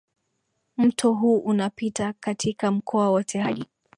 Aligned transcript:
Mto 0.77 1.13
huu 1.13 1.37
unapita 1.39 2.13
katika 2.19 2.71
mkoa 2.71 3.09
wote 3.09 3.39
hadi 3.39 3.65